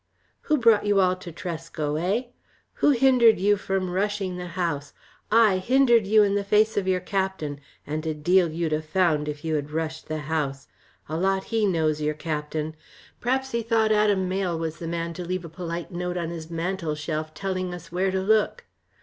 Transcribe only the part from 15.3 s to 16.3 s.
a polite note